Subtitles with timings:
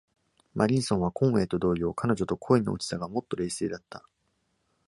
[0.55, 4.03] マリンソンはコンウェイと同様彼女と恋に落ちたが、もっと冷静だった。